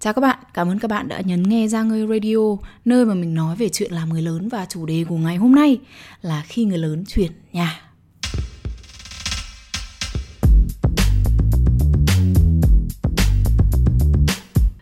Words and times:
Chào 0.00 0.12
các 0.12 0.20
bạn, 0.20 0.38
cảm 0.54 0.68
ơn 0.68 0.78
các 0.78 0.88
bạn 0.90 1.08
đã 1.08 1.20
nhấn 1.20 1.42
nghe 1.42 1.68
ra 1.68 1.82
ngơi 1.82 2.06
radio, 2.06 2.36
nơi 2.84 3.04
mà 3.04 3.14
mình 3.14 3.34
nói 3.34 3.56
về 3.56 3.68
chuyện 3.68 3.92
làm 3.92 4.08
người 4.08 4.22
lớn 4.22 4.48
và 4.48 4.66
chủ 4.68 4.86
đề 4.86 5.04
của 5.08 5.16
ngày 5.16 5.36
hôm 5.36 5.54
nay 5.54 5.78
là 6.22 6.44
khi 6.46 6.64
người 6.64 6.78
lớn 6.78 7.04
chuyển 7.08 7.32
nhà. 7.52 7.80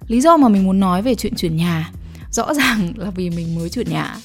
Lý 0.08 0.20
do 0.20 0.36
mà 0.36 0.48
mình 0.48 0.64
muốn 0.64 0.80
nói 0.80 1.02
về 1.02 1.14
chuyện 1.14 1.34
chuyển 1.34 1.56
nhà 1.56 1.92
rõ 2.30 2.54
ràng 2.54 2.92
là 2.96 3.10
vì 3.10 3.30
mình 3.30 3.54
mới 3.54 3.68
chuyển 3.68 3.90
nhà 3.90 4.16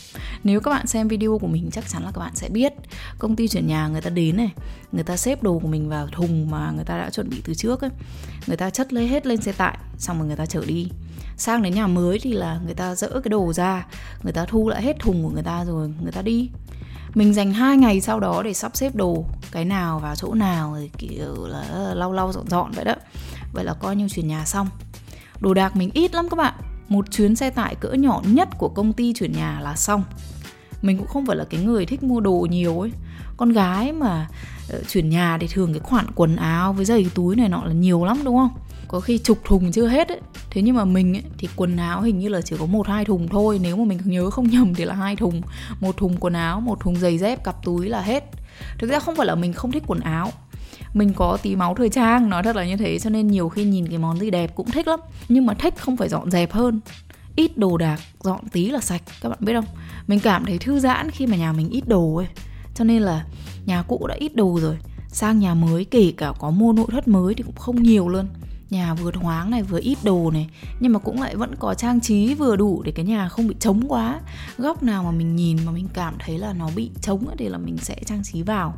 nếu 0.43 0.61
các 0.61 0.71
bạn 0.71 0.87
xem 0.87 1.07
video 1.07 1.37
của 1.37 1.47
mình, 1.47 1.69
chắc 1.71 1.89
chắn 1.89 2.03
là 2.03 2.11
các 2.11 2.19
bạn 2.19 2.35
sẽ 2.35 2.49
biết. 2.49 2.73
Công 3.19 3.35
ty 3.35 3.47
chuyển 3.47 3.67
nhà, 3.67 3.87
người 3.87 4.01
ta 4.01 4.09
đến 4.09 4.37
này, 4.37 4.49
người 4.91 5.03
ta 5.03 5.17
xếp 5.17 5.43
đồ 5.43 5.59
của 5.59 5.67
mình 5.67 5.89
vào 5.89 6.07
thùng 6.07 6.51
mà 6.51 6.71
người 6.71 6.85
ta 6.85 6.97
đã 6.97 7.09
chuẩn 7.09 7.29
bị 7.29 7.41
từ 7.45 7.53
trước 7.53 7.81
ấy. 7.81 7.89
Người 8.47 8.57
ta 8.57 8.69
chất 8.69 8.93
lấy 8.93 9.07
hết 9.07 9.25
lên 9.25 9.41
xe 9.41 9.51
tải, 9.51 9.77
xong 9.97 10.17
rồi 10.17 10.27
người 10.27 10.35
ta 10.35 10.45
chở 10.45 10.65
đi. 10.67 10.89
Sang 11.37 11.61
đến 11.61 11.73
nhà 11.73 11.87
mới 11.87 12.19
thì 12.19 12.33
là 12.33 12.59
người 12.65 12.73
ta 12.73 12.95
dỡ 12.95 13.07
cái 13.09 13.29
đồ 13.29 13.53
ra, 13.53 13.87
người 14.23 14.33
ta 14.33 14.45
thu 14.45 14.69
lại 14.69 14.81
hết 14.81 14.99
thùng 14.99 15.23
của 15.23 15.29
người 15.29 15.43
ta 15.43 15.65
rồi 15.65 15.93
người 16.01 16.11
ta 16.11 16.21
đi. 16.21 16.49
Mình 17.13 17.33
dành 17.33 17.53
hai 17.53 17.77
ngày 17.77 18.01
sau 18.01 18.19
đó 18.19 18.43
để 18.43 18.53
sắp 18.53 18.77
xếp 18.77 18.95
đồ, 18.95 19.25
cái 19.51 19.65
nào 19.65 19.99
vào 19.99 20.15
chỗ 20.15 20.33
nào 20.33 20.71
rồi 20.71 20.91
kiểu 20.97 21.45
là 21.45 21.93
lau 21.93 22.13
lau 22.13 22.31
dọn 22.33 22.47
dọn 22.49 22.71
vậy 22.71 22.85
đó. 22.85 22.95
Vậy 23.53 23.63
là 23.63 23.73
coi 23.73 23.95
như 23.95 24.09
chuyển 24.09 24.27
nhà 24.27 24.45
xong. 24.45 24.67
Đồ 25.39 25.53
đạc 25.53 25.75
mình 25.75 25.89
ít 25.93 26.13
lắm 26.13 26.29
các 26.29 26.35
bạn 26.35 26.53
một 26.89 27.11
chuyến 27.11 27.35
xe 27.35 27.49
tải 27.49 27.75
cỡ 27.75 27.93
nhỏ 27.93 28.21
nhất 28.25 28.49
của 28.57 28.69
công 28.69 28.93
ty 28.93 29.13
chuyển 29.13 29.31
nhà 29.31 29.59
là 29.61 29.75
xong. 29.75 30.03
Mình 30.81 30.97
cũng 30.97 31.07
không 31.07 31.25
phải 31.25 31.35
là 31.35 31.45
cái 31.49 31.63
người 31.63 31.85
thích 31.85 32.03
mua 32.03 32.19
đồ 32.19 32.47
nhiều 32.49 32.79
ấy. 32.79 32.91
Con 33.37 33.49
gái 33.49 33.91
mà 33.91 34.27
ờ, 34.69 34.81
chuyển 34.87 35.09
nhà 35.09 35.37
thì 35.41 35.47
thường 35.47 35.73
cái 35.73 35.79
khoản 35.79 36.05
quần 36.15 36.35
áo 36.35 36.73
với 36.73 36.85
giày 36.85 37.05
túi 37.15 37.35
này 37.35 37.49
nọ 37.49 37.63
là 37.63 37.73
nhiều 37.73 38.05
lắm 38.05 38.17
đúng 38.23 38.37
không? 38.37 38.49
Có 38.87 38.99
khi 38.99 39.17
chục 39.17 39.37
thùng 39.45 39.71
chưa 39.71 39.87
hết 39.87 40.07
ấy. 40.07 40.19
Thế 40.49 40.61
nhưng 40.61 40.75
mà 40.75 40.85
mình 40.85 41.15
ấy, 41.15 41.23
thì 41.37 41.49
quần 41.55 41.77
áo 41.77 42.01
hình 42.01 42.19
như 42.19 42.29
là 42.29 42.41
chỉ 42.41 42.55
có 42.59 42.65
một 42.65 42.87
hai 42.87 43.05
thùng 43.05 43.27
thôi. 43.27 43.59
Nếu 43.63 43.77
mà 43.77 43.85
mình 43.85 43.99
nhớ 44.05 44.29
không 44.29 44.47
nhầm 44.47 44.73
thì 44.73 44.85
là 44.85 44.95
hai 44.95 45.15
thùng. 45.15 45.41
Một 45.79 45.97
thùng 45.97 46.17
quần 46.17 46.33
áo 46.33 46.61
một 46.61 46.79
thùng 46.79 46.95
giày 46.95 47.17
dép 47.17 47.43
cặp 47.43 47.63
túi 47.63 47.89
là 47.89 48.01
hết. 48.01 48.23
Thực 48.77 48.89
ra 48.89 48.99
không 48.99 49.15
phải 49.15 49.27
là 49.27 49.35
mình 49.35 49.53
không 49.53 49.71
thích 49.71 49.83
quần 49.87 49.99
áo 49.99 50.31
mình 50.93 51.13
có 51.13 51.37
tí 51.43 51.55
máu 51.55 51.75
thời 51.75 51.89
trang, 51.89 52.29
nói 52.29 52.43
thật 52.43 52.55
là 52.55 52.65
như 52.65 52.77
thế, 52.77 52.99
cho 52.99 53.09
nên 53.09 53.27
nhiều 53.27 53.49
khi 53.49 53.63
nhìn 53.63 53.87
cái 53.87 53.97
món 53.97 54.19
gì 54.19 54.29
đẹp 54.29 54.55
cũng 54.55 54.71
thích 54.71 54.87
lắm. 54.87 54.99
Nhưng 55.29 55.45
mà 55.45 55.53
thích 55.53 55.73
không 55.77 55.97
phải 55.97 56.09
dọn 56.09 56.31
dẹp 56.31 56.51
hơn. 56.51 56.79
Ít 57.35 57.57
đồ 57.57 57.77
đạc, 57.77 57.99
dọn 58.23 58.39
tí 58.51 58.69
là 58.69 58.79
sạch, 58.79 59.01
các 59.21 59.29
bạn 59.29 59.39
biết 59.41 59.53
không? 59.53 59.65
Mình 60.07 60.19
cảm 60.19 60.45
thấy 60.45 60.57
thư 60.57 60.79
giãn 60.79 61.11
khi 61.11 61.27
mà 61.27 61.37
nhà 61.37 61.51
mình 61.51 61.69
ít 61.69 61.87
đồ 61.87 62.15
ấy. 62.15 62.27
Cho 62.75 62.83
nên 62.83 63.01
là 63.01 63.25
nhà 63.65 63.81
cũ 63.81 64.07
đã 64.07 64.15
ít 64.15 64.35
đồ 64.35 64.59
rồi. 64.61 64.77
Sang 65.07 65.39
nhà 65.39 65.53
mới, 65.53 65.85
kể 65.85 66.13
cả 66.17 66.33
có 66.39 66.49
mua 66.49 66.73
nội 66.73 66.87
thất 66.91 67.07
mới 67.07 67.33
thì 67.33 67.43
cũng 67.43 67.55
không 67.55 67.83
nhiều 67.83 68.09
luôn. 68.09 68.27
Nhà 68.69 68.93
vừa 68.93 69.11
thoáng 69.11 69.51
này, 69.51 69.63
vừa 69.63 69.79
ít 69.81 69.97
đồ 70.03 70.31
này. 70.31 70.49
Nhưng 70.79 70.93
mà 70.93 70.99
cũng 70.99 71.21
lại 71.21 71.35
vẫn 71.35 71.55
có 71.59 71.73
trang 71.73 72.01
trí 72.01 72.33
vừa 72.33 72.55
đủ 72.55 72.81
để 72.83 72.91
cái 72.91 73.05
nhà 73.05 73.29
không 73.29 73.47
bị 73.47 73.55
trống 73.59 73.81
quá. 73.87 74.19
Góc 74.57 74.83
nào 74.83 75.03
mà 75.03 75.11
mình 75.11 75.35
nhìn 75.35 75.57
mà 75.65 75.71
mình 75.71 75.87
cảm 75.93 76.15
thấy 76.19 76.37
là 76.37 76.53
nó 76.53 76.69
bị 76.75 76.91
trống 77.01 77.25
thì 77.37 77.49
là 77.49 77.57
mình 77.57 77.77
sẽ 77.77 77.95
trang 78.05 78.23
trí 78.23 78.41
vào 78.41 78.77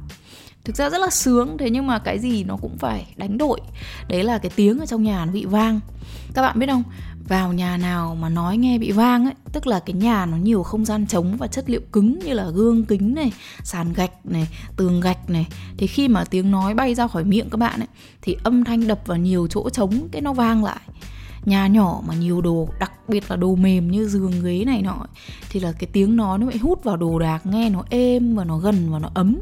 thực 0.66 0.76
ra 0.76 0.90
rất 0.90 0.98
là 0.98 1.10
sướng, 1.10 1.58
thế 1.58 1.70
nhưng 1.70 1.88
mà 1.88 2.00
cái 2.00 2.20
gì 2.20 2.44
nó 2.44 2.58
cũng 2.62 2.78
phải 2.78 3.14
đánh 3.16 3.38
đổi. 3.38 3.60
Đấy 4.10 4.24
là 4.24 4.38
cái 4.38 4.52
tiếng 4.56 4.80
ở 4.80 4.86
trong 4.86 5.04
nhà 5.04 5.26
nó 5.26 5.32
bị 5.32 5.46
vang. 5.46 5.80
Các 6.34 6.42
bạn 6.42 6.60
biết 6.60 6.68
không? 6.70 6.84
Vào 7.28 7.54
nhà 7.54 7.78
nào 7.78 8.18
mà 8.22 8.30
nói 8.30 8.58
nghe 8.58 8.78
bị 8.78 8.92
vang 8.92 9.26
ấy, 9.26 9.34
tức 9.52 9.68
là 9.68 9.80
cái 9.80 9.94
nhà 9.94 10.26
nó 10.26 10.38
nhiều 10.38 10.64
không 10.64 10.86
gian 10.86 11.08
trống 11.08 11.38
và 11.38 11.48
chất 11.48 11.70
liệu 11.70 11.82
cứng 11.92 12.20
như 12.20 12.34
là 12.34 12.50
gương 12.50 12.86
kính 12.86 13.16
này, 13.16 13.32
sàn 13.64 13.94
gạch 13.94 14.26
này, 14.26 14.48
tường 14.78 15.02
gạch 15.02 15.30
này. 15.30 15.48
Thì 15.78 15.88
khi 15.88 16.08
mà 16.08 16.26
tiếng 16.26 16.52
nói 16.52 16.74
bay 16.74 16.96
ra 16.96 17.08
khỏi 17.08 17.24
miệng 17.24 17.50
các 17.50 17.58
bạn 17.58 17.80
ấy, 17.80 17.88
thì 18.22 18.38
âm 18.44 18.64
thanh 18.64 18.88
đập 18.88 19.00
vào 19.06 19.18
nhiều 19.18 19.48
chỗ 19.50 19.70
trống, 19.70 20.08
cái 20.12 20.22
nó 20.22 20.34
vang 20.34 20.64
lại 20.64 20.82
nhà 21.46 21.68
nhỏ 21.68 22.02
mà 22.08 22.14
nhiều 22.16 22.42
đồ, 22.42 22.70
đặc 22.80 22.92
biệt 23.08 23.24
là 23.30 23.36
đồ 23.36 23.56
mềm 23.56 23.92
như 23.92 24.08
giường, 24.08 24.44
ghế 24.44 24.64
này 24.66 24.82
nọ 24.82 25.06
thì 25.50 25.60
là 25.60 25.72
cái 25.72 25.90
tiếng 25.94 26.16
nói 26.16 26.38
nó 26.40 26.48
bị 26.48 26.58
hút 26.58 26.84
vào 26.84 26.98
đồ 26.98 27.20
đạc, 27.20 27.46
nghe 27.46 27.70
nó 27.70 27.84
êm 27.90 28.36
và 28.36 28.44
nó 28.44 28.58
gần 28.58 28.92
và 28.92 29.00
nó 29.00 29.10
ấm. 29.14 29.38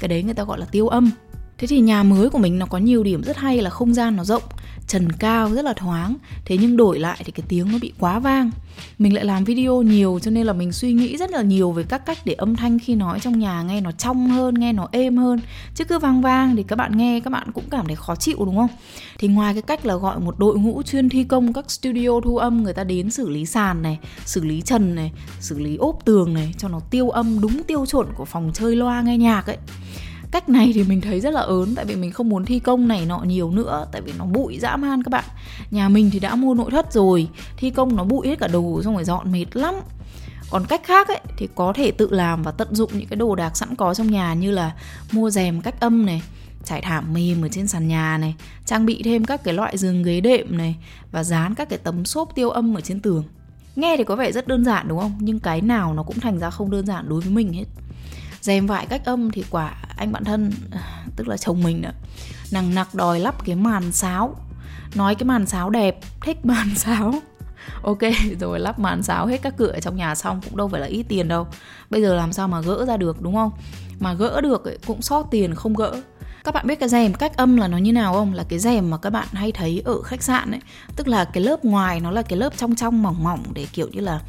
Cái 0.00 0.08
đấy 0.08 0.22
người 0.22 0.34
ta 0.34 0.44
gọi 0.44 0.58
là 0.58 0.66
tiêu 0.66 0.88
âm. 0.88 1.10
Thế 1.58 1.66
thì 1.66 1.80
nhà 1.80 2.02
mới 2.02 2.30
của 2.30 2.38
mình 2.38 2.58
nó 2.58 2.66
có 2.66 2.78
nhiều 2.78 3.02
điểm 3.02 3.22
rất 3.22 3.36
hay 3.36 3.62
là 3.62 3.70
không 3.70 3.94
gian 3.94 4.16
nó 4.16 4.24
rộng 4.24 4.42
trần 4.86 5.12
cao 5.12 5.50
rất 5.50 5.64
là 5.64 5.72
thoáng. 5.72 6.16
Thế 6.44 6.56
nhưng 6.60 6.76
đổi 6.76 6.98
lại 6.98 7.22
thì 7.24 7.32
cái 7.32 7.44
tiếng 7.48 7.72
nó 7.72 7.78
bị 7.82 7.92
quá 7.98 8.18
vang. 8.18 8.50
Mình 8.98 9.14
lại 9.14 9.24
làm 9.24 9.44
video 9.44 9.82
nhiều 9.82 10.18
cho 10.22 10.30
nên 10.30 10.46
là 10.46 10.52
mình 10.52 10.72
suy 10.72 10.92
nghĩ 10.92 11.16
rất 11.16 11.30
là 11.30 11.42
nhiều 11.42 11.72
về 11.72 11.82
các 11.82 12.06
cách 12.06 12.18
để 12.24 12.32
âm 12.32 12.56
thanh 12.56 12.78
khi 12.78 12.94
nói 12.94 13.20
trong 13.20 13.38
nhà 13.38 13.62
nghe 13.62 13.80
nó 13.80 13.92
trong 13.92 14.30
hơn, 14.30 14.54
nghe 14.54 14.72
nó 14.72 14.88
êm 14.92 15.16
hơn. 15.16 15.40
Chứ 15.74 15.84
cứ 15.84 15.98
vang 15.98 16.22
vang 16.22 16.56
thì 16.56 16.62
các 16.62 16.76
bạn 16.76 16.96
nghe, 16.96 17.20
các 17.20 17.30
bạn 17.30 17.52
cũng 17.52 17.64
cảm 17.70 17.86
thấy 17.86 17.96
khó 17.96 18.16
chịu, 18.16 18.36
đúng 18.38 18.56
không? 18.56 18.70
Thì 19.18 19.28
ngoài 19.28 19.54
cái 19.54 19.62
cách 19.62 19.86
là 19.86 19.94
gọi 19.94 20.20
một 20.20 20.38
đội 20.38 20.58
ngũ 20.58 20.82
chuyên 20.82 21.08
thi 21.08 21.24
công 21.24 21.52
các 21.52 21.70
studio 21.70 22.20
thu 22.24 22.36
âm, 22.36 22.62
người 22.62 22.74
ta 22.74 22.84
đến 22.84 23.10
xử 23.10 23.28
lý 23.28 23.46
sàn 23.46 23.82
này, 23.82 23.98
xử 24.24 24.44
lý 24.44 24.60
trần 24.60 24.94
này, 24.94 25.12
xử 25.40 25.58
lý 25.58 25.76
ốp 25.76 26.04
tường 26.04 26.34
này 26.34 26.54
cho 26.58 26.68
nó 26.68 26.80
tiêu 26.90 27.10
âm 27.10 27.40
đúng 27.40 27.62
tiêu 27.62 27.86
chuẩn 27.86 28.06
của 28.14 28.24
phòng 28.24 28.50
chơi 28.54 28.76
loa 28.76 29.02
nghe 29.02 29.16
nhạc 29.16 29.46
ấy 29.46 29.56
cách 30.30 30.48
này 30.48 30.72
thì 30.74 30.84
mình 30.84 31.00
thấy 31.00 31.20
rất 31.20 31.30
là 31.30 31.40
ớn, 31.40 31.74
tại 31.74 31.84
vì 31.84 31.96
mình 31.96 32.12
không 32.12 32.28
muốn 32.28 32.44
thi 32.44 32.58
công 32.58 32.88
này 32.88 33.06
nọ 33.06 33.18
nhiều 33.18 33.50
nữa, 33.50 33.86
tại 33.92 34.00
vì 34.00 34.12
nó 34.18 34.24
bụi 34.24 34.58
dã 34.58 34.76
man 34.76 35.02
các 35.02 35.10
bạn. 35.10 35.24
Nhà 35.70 35.88
mình 35.88 36.10
thì 36.10 36.20
đã 36.20 36.34
mua 36.34 36.54
nội 36.54 36.70
thất 36.70 36.92
rồi, 36.92 37.28
thi 37.56 37.70
công 37.70 37.96
nó 37.96 38.04
bụi 38.04 38.28
hết 38.28 38.38
cả 38.38 38.48
đồ, 38.48 38.82
xong 38.82 38.94
rồi 38.94 39.04
dọn 39.04 39.32
mệt 39.32 39.46
lắm. 39.52 39.74
Còn 40.50 40.64
cách 40.68 40.80
khác 40.84 41.08
ấy, 41.08 41.20
thì 41.36 41.48
có 41.54 41.72
thể 41.72 41.90
tự 41.90 42.08
làm 42.10 42.42
và 42.42 42.50
tận 42.50 42.74
dụng 42.74 42.90
những 42.94 43.08
cái 43.08 43.16
đồ 43.16 43.34
đạc 43.34 43.56
sẵn 43.56 43.74
có 43.76 43.94
trong 43.94 44.10
nhà 44.10 44.34
như 44.34 44.50
là 44.50 44.74
mua 45.12 45.30
rèm 45.30 45.60
cách 45.60 45.80
âm 45.80 46.06
này, 46.06 46.22
trải 46.64 46.80
thảm 46.80 47.12
mềm 47.14 47.42
ở 47.44 47.48
trên 47.48 47.68
sàn 47.68 47.88
nhà 47.88 48.18
này, 48.18 48.34
trang 48.66 48.86
bị 48.86 49.02
thêm 49.02 49.24
các 49.24 49.44
cái 49.44 49.54
loại 49.54 49.78
giường 49.78 50.02
ghế 50.02 50.20
đệm 50.20 50.58
này 50.58 50.76
và 51.12 51.24
dán 51.24 51.54
các 51.54 51.68
cái 51.68 51.78
tấm 51.78 52.04
xốp 52.04 52.34
tiêu 52.34 52.50
âm 52.50 52.74
ở 52.74 52.80
trên 52.80 53.00
tường. 53.00 53.24
Nghe 53.76 53.96
thì 53.96 54.04
có 54.04 54.16
vẻ 54.16 54.32
rất 54.32 54.48
đơn 54.48 54.64
giản, 54.64 54.88
đúng 54.88 54.98
không? 54.98 55.12
Nhưng 55.18 55.38
cái 55.38 55.60
nào 55.60 55.94
nó 55.94 56.02
cũng 56.02 56.20
thành 56.20 56.38
ra 56.38 56.50
không 56.50 56.70
đơn 56.70 56.86
giản 56.86 57.08
đối 57.08 57.20
với 57.20 57.30
mình 57.30 57.52
hết 57.52 57.64
dèm 58.46 58.66
vải 58.66 58.86
cách 58.86 59.04
âm 59.04 59.30
thì 59.30 59.44
quả 59.50 59.74
anh 59.96 60.12
bạn 60.12 60.24
thân 60.24 60.52
tức 61.16 61.28
là 61.28 61.36
chồng 61.36 61.62
mình 61.62 61.82
nữa 61.82 61.92
nằng 62.50 62.74
nặc 62.74 62.94
đòi 62.94 63.20
lắp 63.20 63.44
cái 63.44 63.56
màn 63.56 63.92
sáo 63.92 64.36
nói 64.94 65.14
cái 65.14 65.24
màn 65.24 65.46
sáo 65.46 65.70
đẹp 65.70 65.98
thích 66.20 66.38
màn 66.46 66.74
sáo. 66.74 67.14
Ok 67.82 67.98
rồi 68.40 68.60
lắp 68.60 68.78
màn 68.78 69.02
sáo 69.02 69.26
hết 69.26 69.42
các 69.42 69.54
cửa 69.56 69.66
ở 69.66 69.80
trong 69.80 69.96
nhà 69.96 70.14
xong 70.14 70.40
cũng 70.44 70.56
đâu 70.56 70.68
phải 70.68 70.80
là 70.80 70.86
ít 70.86 71.02
tiền 71.02 71.28
đâu. 71.28 71.46
Bây 71.90 72.02
giờ 72.02 72.14
làm 72.14 72.32
sao 72.32 72.48
mà 72.48 72.60
gỡ 72.60 72.84
ra 72.88 72.96
được 72.96 73.22
đúng 73.22 73.34
không? 73.34 73.50
Mà 74.00 74.14
gỡ 74.14 74.40
được 74.40 74.64
ấy, 74.64 74.78
cũng 74.86 75.02
sót 75.02 75.26
tiền 75.30 75.54
không 75.54 75.74
gỡ. 75.74 76.02
Các 76.44 76.54
bạn 76.54 76.66
biết 76.66 76.80
cái 76.80 76.88
rèm 76.88 77.14
cách 77.14 77.36
âm 77.36 77.56
là 77.56 77.68
nó 77.68 77.78
như 77.78 77.92
nào 77.92 78.14
không? 78.14 78.34
Là 78.34 78.44
cái 78.48 78.58
rèm 78.58 78.90
mà 78.90 78.96
các 78.96 79.10
bạn 79.10 79.28
hay 79.32 79.52
thấy 79.52 79.82
ở 79.84 80.02
khách 80.02 80.22
sạn 80.22 80.50
ấy. 80.50 80.60
Tức 80.96 81.08
là 81.08 81.24
cái 81.24 81.42
lớp 81.42 81.64
ngoài 81.64 82.00
nó 82.00 82.10
là 82.10 82.22
cái 82.22 82.38
lớp 82.38 82.56
trong 82.56 82.76
trong 82.76 83.02
mỏng 83.02 83.22
mỏng 83.22 83.42
để 83.54 83.66
kiểu 83.72 83.88
như 83.92 84.00
là 84.00 84.20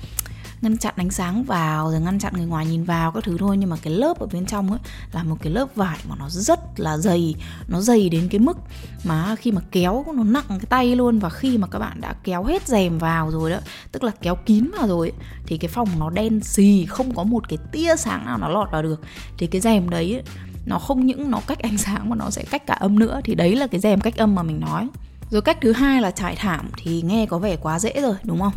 ngăn 0.61 0.77
chặn 0.77 0.93
ánh 0.97 1.09
sáng 1.09 1.43
vào 1.43 1.91
rồi 1.91 2.01
ngăn 2.01 2.19
chặn 2.19 2.33
người 2.35 2.45
ngoài 2.45 2.65
nhìn 2.65 2.83
vào 2.83 3.11
các 3.11 3.23
thứ 3.23 3.37
thôi. 3.39 3.57
Nhưng 3.57 3.69
mà 3.69 3.75
cái 3.81 3.93
lớp 3.93 4.19
ở 4.19 4.27
bên 4.33 4.45
trong 4.45 4.71
ấy 4.71 4.79
là 5.11 5.23
một 5.23 5.35
cái 5.41 5.53
lớp 5.53 5.75
vải 5.75 5.97
mà 6.09 6.15
nó 6.19 6.29
rất 6.29 6.59
là 6.77 6.97
dày 6.97 7.35
nó 7.67 7.81
dày 7.81 8.09
đến 8.09 8.27
cái 8.31 8.39
mức 8.39 8.57
mà 9.03 9.35
khi 9.35 9.51
mà 9.51 9.61
kéo 9.71 10.05
nó 10.15 10.23
nặng 10.23 10.45
cái 10.49 10.65
tay 10.69 10.95
luôn. 10.95 11.19
Và 11.19 11.29
khi 11.29 11.57
mà 11.57 11.67
các 11.67 11.79
bạn 11.79 12.01
đã 12.01 12.15
kéo 12.23 12.43
hết 12.43 12.67
rèm 12.67 12.97
vào 12.97 13.31
rồi 13.31 13.51
đó 13.51 13.57
tức 13.91 14.03
là 14.03 14.11
kéo 14.21 14.35
kín 14.35 14.71
vào 14.77 14.87
rồi 14.87 15.09
ấy, 15.09 15.25
thì 15.47 15.57
cái 15.57 15.69
phòng 15.69 15.87
nó 15.99 16.09
đen 16.09 16.39
xì 16.43 16.85
không 16.85 17.15
có 17.15 17.23
một 17.23 17.49
cái 17.49 17.57
tia 17.71 17.95
sáng 17.95 18.25
nào 18.25 18.37
nó 18.37 18.49
lọt 18.49 18.71
vào 18.71 18.83
được. 18.83 19.01
Thì 19.37 19.47
cái 19.47 19.61
rèm 19.61 19.89
đấy 19.89 20.13
ấy, 20.13 20.23
nó 20.65 20.79
không 20.79 21.05
những 21.05 21.31
nó 21.31 21.41
cách 21.47 21.59
ánh 21.59 21.77
sáng 21.77 22.09
mà 22.09 22.15
nó 22.15 22.29
sẽ 22.29 22.43
cách 22.43 22.67
cả 22.67 22.73
âm 22.73 22.99
nữa. 22.99 23.21
Thì 23.23 23.35
đấy 23.35 23.55
là 23.55 23.67
cái 23.67 23.79
rèm 23.79 24.01
cách 24.01 24.17
âm 24.17 24.35
mà 24.35 24.43
mình 24.43 24.59
nói 24.59 24.87
rồi 25.29 25.41
cách 25.41 25.57
thứ 25.61 25.71
hai 25.71 26.01
là 26.01 26.11
trải 26.11 26.35
thảm 26.35 26.69
thì 26.77 27.01
nghe 27.01 27.25
có 27.25 27.39
vẻ 27.39 27.55
quá 27.55 27.79
dễ 27.79 28.01
rồi, 28.01 28.15
đúng 28.23 28.39
không? 28.39 28.53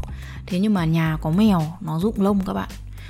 Thế 0.47 0.60
nhưng 0.60 0.75
mà 0.75 0.84
nhà 0.84 1.19
có 1.22 1.31
mèo, 1.31 1.62
nó 1.81 1.98
rụng 1.98 2.20
lông 2.20 2.41
các 2.47 2.53
bạn. 2.53 2.69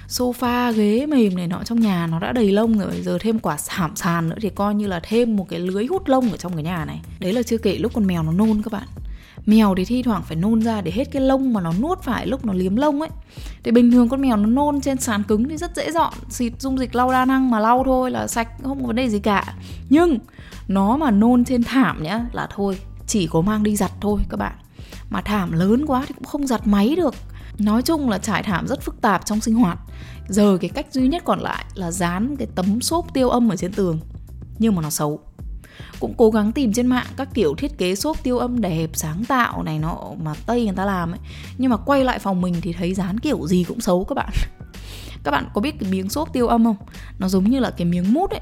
Sofa, 0.08 0.72
ghế 0.72 1.06
mềm 1.06 1.36
này 1.36 1.46
nọ 1.46 1.62
trong 1.64 1.80
nhà 1.80 2.06
nó 2.06 2.18
đã 2.18 2.32
đầy 2.32 2.52
lông 2.52 2.78
rồi. 2.78 3.00
Giờ 3.02 3.18
thêm 3.20 3.38
quả 3.38 3.56
thảm 3.68 3.96
sàn 3.96 4.28
nữa 4.28 4.36
thì 4.40 4.50
coi 4.50 4.74
như 4.74 4.86
là 4.86 5.00
thêm 5.02 5.36
một 5.36 5.46
cái 5.48 5.60
lưới 5.60 5.86
hút 5.86 6.08
lông 6.08 6.30
ở 6.30 6.36
trong 6.36 6.54
cái 6.54 6.62
nhà 6.62 6.84
này. 6.84 7.00
Đấy 7.18 7.32
là 7.32 7.42
chưa 7.42 7.58
kể 7.58 7.78
lúc 7.78 7.92
con 7.94 8.06
mèo 8.06 8.22
nó 8.22 8.32
nôn 8.32 8.62
các 8.62 8.72
bạn. 8.72 8.86
Mèo 9.46 9.74
thì 9.74 9.84
thi 9.84 10.02
thoảng 10.02 10.22
phải 10.22 10.36
nôn 10.36 10.62
ra 10.62 10.80
để 10.80 10.92
hết 10.94 11.04
cái 11.12 11.22
lông 11.22 11.52
mà 11.52 11.60
nó 11.60 11.72
nuốt 11.80 12.02
phải 12.02 12.26
lúc 12.26 12.44
nó 12.46 12.52
liếm 12.52 12.76
lông 12.76 13.00
ấy. 13.00 13.10
Thì 13.62 13.70
bình 13.70 13.90
thường 13.90 14.08
con 14.08 14.20
mèo 14.20 14.36
nó 14.36 14.46
nôn 14.46 14.80
trên 14.80 14.98
sàn 14.98 15.22
cứng 15.22 15.48
thì 15.48 15.56
rất 15.56 15.76
dễ 15.76 15.92
dọn. 15.92 16.12
Xịt 16.28 16.52
dung 16.58 16.78
dịch 16.78 16.94
lau 16.94 17.12
đa 17.12 17.24
năng 17.24 17.50
mà 17.50 17.60
lau 17.60 17.82
thôi 17.84 18.10
là 18.10 18.26
sạch, 18.26 18.48
không 18.62 18.80
có 18.80 18.86
vấn 18.86 18.96
đề 18.96 19.08
gì 19.08 19.18
cả. 19.18 19.54
Nhưng 19.88 20.18
nó 20.68 20.96
mà 20.96 21.10
nôn 21.10 21.44
trên 21.44 21.64
thảm 21.64 22.02
nhá, 22.02 22.20
là 22.32 22.48
thôi 22.54 22.78
chỉ 23.10 23.26
có 23.26 23.40
mang 23.40 23.62
đi 23.62 23.76
giặt 23.76 23.92
thôi 24.00 24.20
các 24.28 24.36
bạn. 24.36 24.52
Mà 25.10 25.20
thảm 25.20 25.52
lớn 25.52 25.86
quá 25.86 26.04
thì 26.08 26.14
cũng 26.14 26.24
không 26.24 26.46
giặt 26.46 26.66
máy 26.66 26.96
được. 26.96 27.14
Nói 27.58 27.82
chung 27.82 28.10
là 28.10 28.18
trải 28.18 28.42
thảm 28.42 28.66
rất 28.66 28.82
phức 28.82 29.00
tạp 29.00 29.26
trong 29.26 29.40
sinh 29.40 29.54
hoạt. 29.54 29.78
Giờ 30.28 30.58
cái 30.60 30.70
cách 30.70 30.86
duy 30.92 31.08
nhất 31.08 31.22
còn 31.24 31.40
lại 31.40 31.64
là 31.74 31.90
dán 31.90 32.36
cái 32.36 32.48
tấm 32.54 32.80
xốp 32.80 33.14
tiêu 33.14 33.28
âm 33.28 33.52
ở 33.52 33.56
trên 33.56 33.72
tường, 33.72 34.00
nhưng 34.58 34.74
mà 34.74 34.82
nó 34.82 34.90
xấu. 34.90 35.20
Cũng 36.00 36.14
cố 36.16 36.30
gắng 36.30 36.52
tìm 36.52 36.72
trên 36.72 36.86
mạng 36.86 37.06
các 37.16 37.28
kiểu 37.34 37.54
thiết 37.54 37.78
kế 37.78 37.94
xốp 37.94 38.22
tiêu 38.22 38.38
âm 38.38 38.60
đẹp, 38.60 38.90
sáng 38.94 39.24
tạo 39.24 39.62
này 39.62 39.78
nọ 39.78 39.98
mà 40.22 40.34
tây 40.46 40.64
người 40.64 40.74
ta 40.74 40.84
làm 40.84 41.12
ấy. 41.12 41.20
Nhưng 41.58 41.70
mà 41.70 41.76
quay 41.76 42.04
lại 42.04 42.18
phòng 42.18 42.40
mình 42.40 42.54
thì 42.62 42.72
thấy 42.72 42.94
dán 42.94 43.18
kiểu 43.18 43.46
gì 43.46 43.64
cũng 43.64 43.80
xấu 43.80 44.04
các 44.04 44.14
bạn. 44.14 44.30
Các 45.24 45.30
bạn 45.30 45.48
có 45.54 45.60
biết 45.60 45.80
cái 45.80 45.90
miếng 45.90 46.08
xốp 46.08 46.32
tiêu 46.32 46.48
âm 46.48 46.64
không? 46.64 46.76
Nó 47.18 47.28
giống 47.28 47.50
như 47.50 47.58
là 47.58 47.70
cái 47.70 47.84
miếng 47.84 48.12
mút 48.12 48.30
ấy 48.30 48.40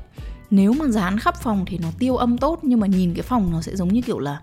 nếu 0.51 0.73
mà 0.73 0.89
dán 0.89 1.19
khắp 1.19 1.37
phòng 1.43 1.65
thì 1.67 1.79
nó 1.79 1.89
tiêu 1.99 2.17
âm 2.17 2.39
tốt 2.39 2.59
nhưng 2.63 2.81
mà 2.81 2.87
nhìn 2.87 3.15
cái 3.15 3.23
phòng 3.23 3.53
nó 3.53 3.63
sẽ 3.63 3.77
giống 3.77 3.89
như 3.89 4.01
kiểu 4.03 4.19
là 4.19 4.41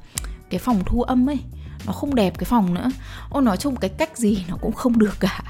cái 0.49 0.59
phòng 0.59 0.81
thu 0.85 1.01
âm 1.01 1.29
ấy. 1.29 1.39
Nó 1.85 1.93
không 1.93 2.15
đẹp 2.15 2.37
cái 2.37 2.45
phòng 2.45 2.73
nữa. 2.73 2.91
Ô 3.29 3.41
nói 3.41 3.57
chung 3.57 3.75
cái 3.75 3.89
cách 3.89 4.17
gì 4.17 4.45
nó 4.49 4.57
cũng 4.61 4.71
không 4.71 4.99
được 4.99 5.19
cả. 5.19 5.43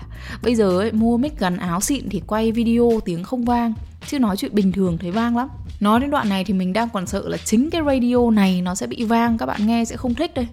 Bây 0.44 0.56
giờ 0.56 0.80
ấy, 0.80 0.92
mua 0.92 1.18
mic 1.18 1.40
gắn 1.40 1.57
áo 1.57 1.81
xịn 1.81 2.10
thì 2.10 2.22
quay 2.28 2.52
video 2.52 3.00
tiếng 3.06 3.24
không 3.24 3.46
vang. 3.46 3.74
Chứ 4.07 4.19
nói 4.19 4.38
chuyện 4.38 4.56
bình 4.56 4.72
thường 4.72 4.98
thấy 4.98 5.12
vang 5.12 5.38
lắm. 5.38 5.48
Nói 5.80 6.00
đến 6.00 6.10
đoạn 6.10 6.30
này 6.30 6.44
thì 6.44 6.54
mình 6.54 6.74
đang 6.74 6.90
còn 6.90 7.08
sợ 7.08 7.30
là 7.30 7.38
chính 7.38 7.69
cái 7.69 7.81
radio 7.86 8.31
này 8.31 8.62
nó 8.62 8.75
sẽ 8.75 8.88
bị 8.88 9.04
vang 9.04 9.38
các 9.38 9.46
bạn 9.46 9.68
nghe 9.68 9.86
sẽ 9.86 9.98
không 9.98 10.13
thích 10.13 10.34
đây. 10.34 10.48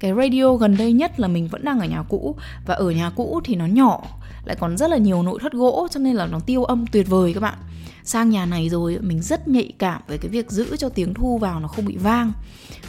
Cái 0.00 0.12
radio 0.16 0.54
gần 0.54 0.76
đây 0.76 0.92
nhất 0.92 1.20
là 1.20 1.28
mình 1.28 1.48
vẫn 1.48 1.64
đang 1.64 1.80
ở 1.80 1.86
nhà 1.86 2.02
cũ. 2.08 2.36
Và 2.66 2.74
ở 2.74 2.90
nhà 2.90 3.10
cũ 3.10 3.40
thì 3.44 3.54
nó 3.54 3.66
nhỏ 3.66 4.02
lại 4.46 4.56
còn 4.60 4.76
rất 4.76 4.90
là 4.90 4.96
nhiều 4.96 5.22
nội 5.22 5.38
thất 5.42 5.52
gỗ, 5.52 5.88
cho 5.90 6.00
nên 6.00 6.16
là 6.16 6.26
nó 6.26 6.40
tiêu 6.40 6.64
âm 6.64 6.86
tuyệt 6.86 7.08
vời 7.08 7.34
các 7.34 7.40
bạn. 7.40 7.58
Sang 8.04 8.30
nhà 8.30 8.46
này 8.46 8.68
rồi, 8.68 8.98
mình 9.00 9.22
rất 9.22 9.48
nhạy 9.48 9.72
cảm 9.78 10.02
về 10.08 10.18
cái 10.18 10.28
việc 10.28 10.50
giữ 10.50 10.76
cho 10.76 10.88
tiếng 10.88 11.14
thu 11.14 11.38
vào 11.38 11.60
nó 11.60 11.68
không 11.68 11.84
bị 11.84 11.96
vang. 11.96 12.32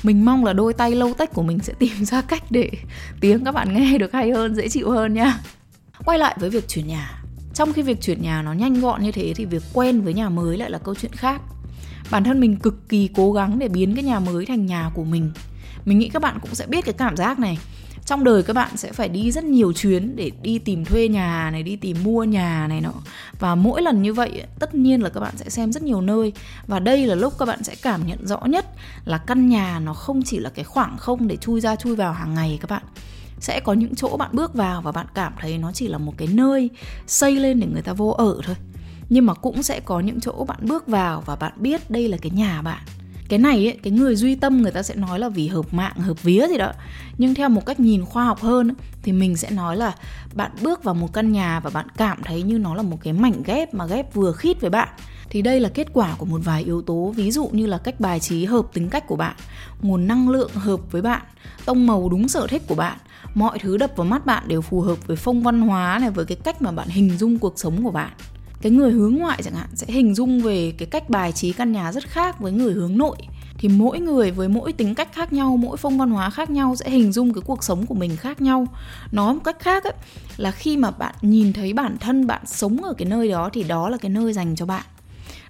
Mình 0.04 0.26
mong 0.26 0.46
là 0.46 0.54
đôi 0.54 0.74
tay 0.74 0.92
lâu 0.92 1.14
tách 1.14 1.34
của 1.34 1.44
mình 1.44 1.60
sẽ 1.60 1.74
tìm 1.80 2.06
ra 2.06 2.22
cách 2.22 2.44
để 2.50 2.72
tiếng 3.22 3.46
các 3.46 3.52
bạn 3.52 3.74
nghe 3.74 3.98
được 3.98 4.14
hay 4.14 4.32
hơn, 4.32 4.56
dễ 4.56 4.70
chịu 4.70 4.92
hơn 4.92 5.14
nha. 5.14 5.40
Quay 6.06 6.20
lại 6.20 6.38
với 6.40 6.50
việc 6.50 6.68
chuyển 6.68 6.88
nhà. 6.88 7.24
Trong 7.54 7.74
khi 7.74 7.82
việc 7.82 8.02
chuyển 8.02 8.22
nhà 8.22 8.42
nó 8.42 8.54
nhanh 8.54 8.82
gọn 8.82 9.04
như 9.04 9.12
thế 9.12 9.34
thì 9.36 9.46
việc 9.46 9.64
quen 9.74 10.02
với 10.02 10.14
nhà 10.14 10.30
mới 10.30 10.58
lại 10.58 10.72
là 10.72 10.78
câu 10.78 10.96
chuyện 10.96 11.12
khác. 11.12 11.42
Bản 12.12 12.24
thân 12.24 12.40
mình 12.40 12.58
cực 12.58 12.90
kỳ 12.90 13.10
cố 13.16 13.34
gắng 13.34 13.60
để 13.60 13.68
biến 13.68 13.96
cái 13.96 14.04
nhà 14.04 14.20
mới 14.20 14.46
thành 14.46 14.66
nhà 14.66 14.92
của 14.94 15.04
mình. 15.04 15.32
Mình 15.86 16.00
nghĩ 16.00 16.10
các 16.10 16.22
bạn 16.22 16.40
cũng 16.42 16.56
sẽ 16.56 16.66
biết 16.68 16.86
cái 16.86 16.94
cảm 16.94 17.18
giác 17.18 17.40
này 17.40 17.58
trong 18.08 18.24
đời 18.24 18.44
các 18.44 18.54
bạn 18.54 18.78
sẽ 18.78 18.92
phải 18.92 19.10
đi 19.10 19.32
rất 19.32 19.44
nhiều 19.44 19.74
chuyến 19.74 20.16
để 20.16 20.32
đi 20.42 20.60
tìm 20.60 20.86
thuê 20.86 21.08
nhà 21.08 21.50
này, 21.52 21.64
đi 21.64 21.76
tìm 21.76 21.98
mua 22.04 22.24
nhà 22.24 22.68
này 22.68 22.82
nọ. 22.82 22.94
Và 23.40 23.56
mỗi 23.56 23.82
lần 23.82 24.02
như 24.02 24.14
vậy, 24.14 24.44
tất 24.60 24.76
nhiên 24.76 25.04
là 25.04 25.10
các 25.10 25.20
bạn 25.20 25.38
sẽ 25.38 25.50
xem 25.50 25.72
rất 25.72 25.84
nhiều 25.84 26.02
nơi. 26.02 26.34
Và 26.68 26.80
đây 26.80 27.06
là 27.06 27.16
lúc 27.16 27.34
các 27.40 27.46
bạn 27.46 27.64
sẽ 27.64 27.76
cảm 27.82 28.08
nhận 28.08 28.28
rõ 28.28 28.46
nhất 28.46 28.66
là 29.06 29.18
căn 29.18 29.50
nhà 29.50 29.80
nó 29.80 29.94
không 29.94 30.24
chỉ 30.24 30.40
là 30.40 30.50
cái 30.50 30.66
khoảng 30.66 30.98
không 30.98 31.28
để 31.28 31.36
chui 31.36 31.62
ra 31.62 31.76
chui 31.76 31.96
vào 31.96 32.14
hàng 32.14 32.34
ngày 32.34 32.58
các 32.62 32.70
bạn. 32.70 32.84
Sẽ 33.40 33.60
có 33.60 33.74
những 33.74 33.96
chỗ 33.96 34.18
bạn 34.18 34.30
bước 34.34 34.54
vào 34.54 34.82
và 34.82 34.92
bạn 34.92 35.08
cảm 35.14 35.34
thấy 35.40 35.58
nó 35.58 35.72
chỉ 35.72 35.88
là 35.88 35.98
một 35.98 36.14
cái 36.18 36.28
nơi 36.28 36.70
xây 37.08 37.36
lên 37.36 37.60
để 37.60 37.68
người 37.74 37.82
ta 37.82 37.94
vô 37.94 38.10
ở 38.10 38.40
thôi. 38.46 38.56
Nhưng 39.10 39.26
mà 39.26 39.34
cũng 39.34 39.64
sẽ 39.64 39.80
có 39.80 40.00
những 40.00 40.20
chỗ 40.20 40.46
bạn 40.48 40.60
bước 40.62 40.88
vào 40.88 41.24
và 41.26 41.36
bạn 41.36 41.54
biết 41.56 41.92
đây 41.92 42.08
là 42.08 42.18
cái 42.22 42.32
nhà 42.32 42.62
bạn 42.62 42.84
cái 43.30 43.40
này 43.40 43.68
ấy, 43.68 43.78
cái 43.84 43.92
người 43.92 44.16
duy 44.16 44.36
tâm 44.36 44.62
người 44.62 44.72
ta 44.72 44.84
sẽ 44.84 44.96
nói 44.96 45.20
là 45.20 45.30
vì 45.30 45.48
hợp 45.48 45.74
mạng 45.74 45.96
hợp 45.96 46.24
vía 46.24 46.48
gì 46.50 46.58
đó. 46.58 46.72
Nhưng 47.18 47.36
theo 47.36 47.50
một 47.50 47.66
cách 47.66 47.80
nhìn 47.80 48.06
khoa 48.06 48.26
học 48.26 48.42
hơn 48.42 48.76
thì 49.04 49.12
mình 49.12 49.38
sẽ 49.38 49.50
nói 49.50 49.78
là 49.78 49.96
bạn 50.34 50.52
bước 50.62 50.84
vào 50.84 50.96
một 50.96 51.14
căn 51.14 51.32
nhà 51.32 51.60
và 51.60 51.70
bạn 51.70 51.88
cảm 51.98 52.24
thấy 52.24 52.42
như 52.42 52.58
nó 52.58 52.76
là 52.76 52.82
một 52.82 52.98
cái 53.04 53.14
mảnh 53.14 53.44
ghép 53.46 53.74
mà 53.74 53.86
ghép 53.86 54.14
vừa 54.14 54.32
khít 54.32 54.62
với 54.62 54.70
bạn. 54.70 54.90
Thì 55.30 55.42
đây 55.42 55.60
là 55.60 55.70
kết 55.70 55.88
quả 55.94 56.16
của 56.18 56.26
một 56.26 56.42
vài 56.44 56.64
yếu 56.64 56.82
tố 56.82 57.14
ví 57.16 57.32
dụ 57.32 57.50
như 57.52 57.66
là 57.66 57.78
cách 57.78 58.00
bài 58.00 58.20
trí 58.20 58.46
hợp 58.46 58.66
tính 58.74 58.90
cách 58.90 59.08
của 59.08 59.16
bạn 59.16 59.36
nguồn 59.82 60.08
năng 60.08 60.30
lượng 60.30 60.52
hợp 60.54 60.80
với 60.92 61.02
bạn 61.02 61.22
tông 61.66 61.88
màu 61.88 62.10
đúng 62.10 62.28
sở 62.28 62.48
thích 62.48 62.62
của 62.68 62.76
bạn. 62.76 62.98
Mọi 63.34 63.60
thứ 63.60 63.78
đập 63.78 63.92
vào 63.96 64.08
mắt 64.08 64.26
bạn 64.26 64.48
đều 64.48 64.62
phù 64.62 64.82
hợp 64.82 65.08
với 65.08 65.18
phong 65.18 65.44
văn 65.44 65.62
hóa 65.62 65.98
này 66.02 66.10
với 66.10 66.26
cái 66.26 66.38
cách 66.44 66.62
mà 66.62 66.72
bạn 66.72 66.88
hình 66.88 67.18
dung 67.18 67.40
cuộc 67.40 67.54
sống 67.56 67.84
của 67.84 67.92
bạn 67.92 68.12
cái 68.62 68.72
người 68.72 68.92
hướng 68.92 69.16
ngoại 69.16 69.44
chẳng 69.44 69.56
hạn 69.56 69.68
sẽ 69.74 69.88
hình 69.90 70.16
dung 70.16 70.42
về 70.42 70.74
cái 70.78 70.86
cách 70.86 71.10
bài 71.10 71.32
trí 71.32 71.54
căn 71.54 71.72
nhà 71.72 71.92
rất 71.92 72.08
khác 72.08 72.40
với 72.40 72.52
người 72.52 72.74
hướng 72.74 72.98
nội. 72.98 73.18
Thì 73.58 73.70
mỗi 73.70 74.00
người 74.00 74.32
với 74.32 74.48
mỗi 74.48 74.74
tính 74.74 74.96
cách 74.96 75.14
khác 75.14 75.34
nhau 75.34 75.58
mỗi 75.58 75.78
phong 75.78 75.98
văn 75.98 76.10
hóa 76.10 76.30
khác 76.30 76.50
nhau 76.50 76.76
sẽ 76.76 76.90
hình 76.90 77.12
dung 77.12 77.34
cái 77.34 77.42
cuộc 77.46 77.64
sống 77.64 77.86
của 77.86 77.96
mình 77.96 78.18
khác 78.18 78.42
nhau. 78.42 78.68
Nói 79.12 79.34
một 79.34 79.40
cách 79.44 79.60
khác 79.60 79.84
ấy, 79.84 79.94
là 80.38 80.52
khi 80.52 80.78
mà 80.78 80.92
bạn 80.92 81.16
nhìn 81.22 81.54
thấy 81.54 81.74
bản 81.74 81.98
thân 82.00 82.28
bạn 82.28 82.42
sống 82.46 82.84
ở 82.84 82.94
cái 82.98 83.06
nơi 83.06 83.30
đó 83.30 83.50
thì 83.54 83.64
đó 83.64 83.90
là 83.90 83.98
cái 83.98 84.10
nơi 84.10 84.34
dành 84.34 84.56
cho 84.56 84.66
bạn. 84.66 84.84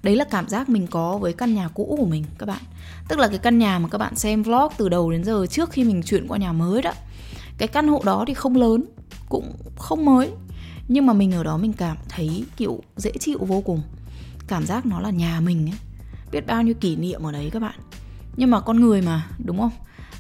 Đấy 0.04 0.16
là 0.16 0.24
cảm 0.24 0.50
giác 0.50 0.70
mình 0.70 0.88
có 0.88 1.18
với 1.18 1.34
căn 1.34 1.56
nhà 1.56 1.68
cũ 1.74 1.96
của 2.00 2.06
mình 2.06 2.24
các 2.38 2.46
bạn. 2.46 2.62
Tức 3.08 3.20
là 3.20 3.28
cái 3.28 3.38
căn 3.38 3.58
nhà 3.58 3.80
mà 3.80 3.90
các 3.90 3.98
bạn 3.98 4.16
xem 4.16 4.44
vlog 4.44 4.72
từ 4.78 4.90
đầu 4.90 5.12
đến 5.12 5.24
giờ 5.24 5.46
trước 5.50 5.72
khi 5.72 5.84
mình 5.84 6.04
chuyển 6.04 6.28
qua 6.28 6.38
nhà 6.38 6.52
mới 6.52 6.82
đó 6.82 6.92
cái 7.58 7.68
căn 7.68 7.88
hộ 7.88 8.02
đó 8.06 8.24
thì 8.28 8.34
không 8.34 8.56
lớn 8.56 8.84
cũng 9.30 9.54
không 9.78 10.06
mới 10.06 10.30
nhưng 10.88 11.06
mà 11.06 11.14
mình 11.14 11.32
ở 11.32 11.44
đó 11.44 11.58
mình 11.58 11.74
cảm 11.74 11.98
thấy, 12.10 12.46
kiểu, 12.58 12.84
dễ 12.96 13.12
chịu 13.20 13.38
vô 13.42 13.62
cùng. 13.62 13.82
Cảm 14.48 14.66
giác 14.66 14.86
nó 14.86 15.00
là 15.00 15.10
nhà 15.10 15.40
mình 15.40 15.70
ấy. 15.70 15.80
Biết 16.32 16.48
bao 16.48 16.64
nhiêu 16.64 16.74
kỷ 16.74 16.96
niệm 16.96 17.24
ở 17.24 17.32
đấy 17.32 17.50
các 17.54 17.62
bạn. 17.62 17.80
Nhưng 18.38 18.52
mà 18.52 18.60
con 18.60 18.80
người 18.80 19.02
mà, 19.02 19.28
đúng 19.46 19.60
không? 19.60 19.72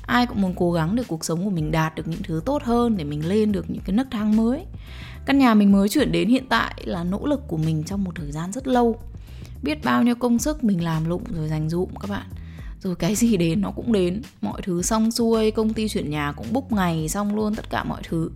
Ai 0.01 0.25
cũng 0.25 0.41
muốn 0.41 0.53
cố 0.55 0.71
gắng 0.71 0.95
để 0.95 1.03
cuộc 1.07 1.25
sống 1.25 1.43
của 1.43 1.49
mình 1.49 1.71
đạt 1.71 1.95
được 1.95 2.07
những 2.07 2.23
thứ 2.23 2.41
tốt 2.45 2.63
hơn, 2.63 2.97
để 2.97 3.03
mình 3.03 3.27
lên 3.27 3.51
được 3.51 3.69
những 3.69 3.81
cái 3.85 3.95
nấc 3.95 4.07
thang 4.11 4.35
mới. 4.35 4.65
Căn 5.25 5.37
nhà 5.37 5.53
mình 5.53 5.71
mới 5.71 5.89
chuyển 5.89 6.11
đến 6.11 6.29
hiện 6.29 6.45
tại 6.49 6.73
là 6.85 7.03
nỗ 7.03 7.25
lực 7.25 7.41
của 7.47 7.57
mình 7.57 7.83
trong 7.83 8.03
một 8.03 8.11
thời 8.15 8.31
gian 8.31 8.51
rất 8.51 8.67
lâu. 8.67 8.99
Biết 9.63 9.83
bao 9.83 10.03
nhiêu 10.03 10.15
công 10.15 10.39
sức 10.39 10.63
mình 10.63 10.83
làm 10.83 11.05
lụng 11.05 11.23
rồi 11.33 11.47
dành 11.47 11.69
dụm 11.69 11.89
các 12.01 12.09
bạn. 12.09 12.27
Rồi 12.81 12.95
cái 12.95 13.15
gì 13.15 13.37
đến 13.37 13.61
nó 13.61 13.71
cũng 13.71 13.91
đến. 13.91 14.21
Mọi 14.41 14.61
thứ 14.63 14.81
xong 14.81 15.11
xuôi, 15.11 15.51
công 15.51 15.73
ty 15.73 15.87
chuyển 15.87 16.09
nhà 16.09 16.31
cũng 16.31 16.53
búc 16.53 16.71
ngày 16.71 17.09
xong 17.09 17.35
luôn, 17.35 17.55
tất 17.55 17.69
cả 17.69 17.83
mọi 17.83 18.01
thứ 18.09 18.31